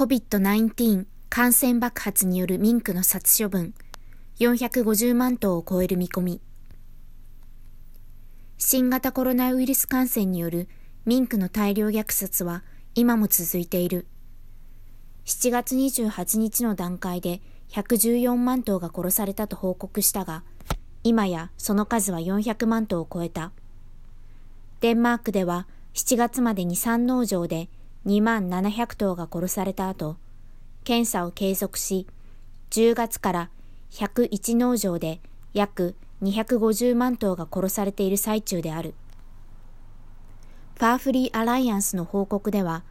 [0.00, 3.74] COVID-19 感染爆発によるミンクの殺処分
[4.38, 6.40] 450万頭を超える見込み。
[8.56, 10.70] 新型コロナウイルス感染による
[11.04, 14.06] ミンクの大量虐殺は今も続いている。
[15.26, 20.44] 7月28日の段階で114万頭が殺されたと報告したが、
[21.04, 23.52] 今やその数は400万頭を超えた。
[24.80, 27.68] デンマークでは7月までに3農場で
[28.06, 30.16] 2万700頭が殺された後、
[30.84, 32.06] 検査を継続し、
[32.70, 33.50] 10月から
[33.90, 35.20] 101農場で
[35.52, 38.94] 約250万頭が殺されている最中である。
[40.76, 42.84] ファーフリーアライアンスの報告では、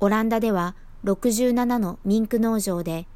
[0.00, 3.06] オランダでは67のミンク農場で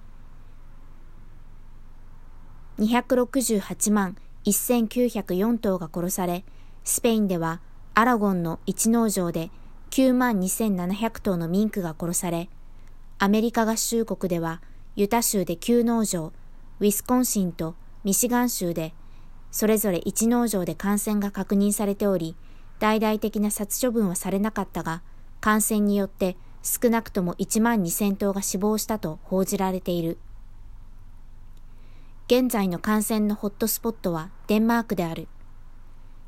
[2.78, 6.44] 268万1904頭が殺され、
[6.84, 7.60] スペインでは
[7.94, 9.50] アラゴンの1農場で
[9.94, 12.48] 9万2700頭のミンクが殺され、
[13.20, 14.60] アメリカ合衆国では
[14.96, 16.32] ユタ州で9農場、
[16.80, 18.92] ウィスコンシンとミシガン州で
[19.52, 22.34] それぞれ1農場で感染が確認されており、
[22.80, 25.02] 大々的な殺処分はされなかったが、
[25.40, 30.18] 感染によって少なくとも1万2000頭が死亡したと報じられている。
[32.26, 35.28] 現在の感染のホットスポットはデンマークである。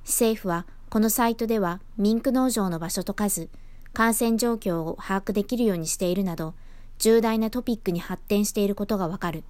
[0.05, 3.49] 政府はこのサイトではミンク農場の場所と数、
[3.93, 6.55] 感染状況を把握できるようにしているなど、
[6.99, 9.43] 重大なトピックに発展していることがわかる。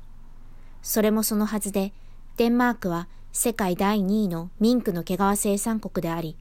[0.82, 1.92] それもそのはずで、
[2.36, 6.36] デンマークは世界第2位のミンクの毛皮生産国であり、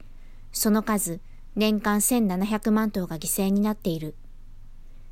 [0.50, 1.20] その数
[1.56, 4.14] 年間1700万頭が犠牲になっている。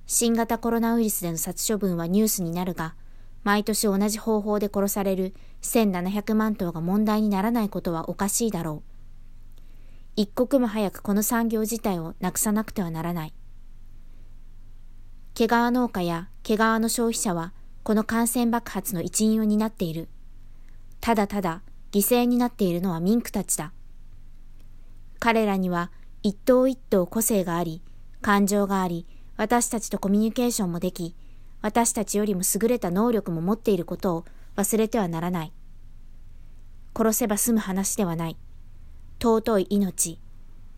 [0.06, 2.94] 新型コロナウイルスでの殺処分はニュースになるが、
[3.42, 8.93] 毎年同じ方法で殺される1700万頭が問題にならないことはおかしいだろう。
[10.16, 13.34] 一刻も早くこの産業自体をなくさなくてはならない。
[15.34, 20.08] 毛皮農家や毛皮の消費者はこの感染爆発の一員を担っている。
[21.00, 23.72] ただただ犠牲になっているのはミンクたちだ。
[25.18, 25.90] 彼らには
[26.22, 27.82] 一頭一頭個性があり、
[28.20, 31.16] 感情があり、私たちとコミュニケーションもでき、
[31.60, 34.24] 私たちよりも優れた能力も持っていることを
[34.54, 35.52] 忘れてはならない。
[36.96, 38.36] 殺せば済む話ではない。
[39.24, 40.18] 尊い命、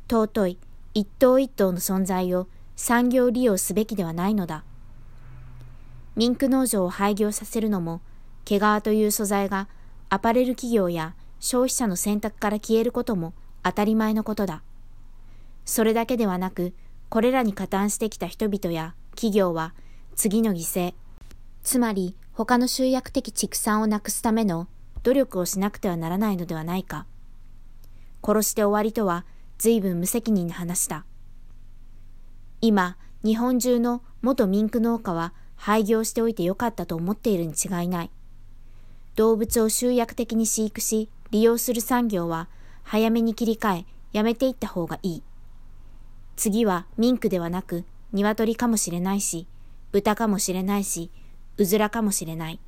[0.09, 0.59] 尊い
[0.95, 2.47] 一頭一頭の存在を
[2.77, 4.63] 産業利用すべきではないのだ。
[6.15, 8.01] ミンク農場を廃業させるのも、
[8.45, 9.67] 毛皮という素材が
[10.11, 13.35] アパレル企業や消費者の選択から消えることも
[13.65, 14.63] 当たり前のことだ。
[15.65, 16.73] それだけではなく、
[17.09, 19.75] これらに加担してきた人々や企業は
[20.15, 20.95] 次の犠牲、
[21.65, 24.69] つまり他の集約的畜産をなくすための
[25.03, 27.07] 努力をしなくてはならないのではないか。
[28.27, 29.25] 殺して終わりとは
[29.59, 31.05] 随分無責任な話だ。
[32.61, 38.11] 今、日本中の元ミンク農家は廃業しておいてよかったと思っているに違いない。
[39.15, 42.49] 動物を集約的に飼育し、利用する産業は
[42.83, 45.23] 早めに切り替え、やめていった方がいい。
[46.35, 49.47] 次はミンクではなく、鶏かもしれないし、
[49.93, 51.11] 豚かもしれないし、
[51.57, 52.61] うずらかもしれない。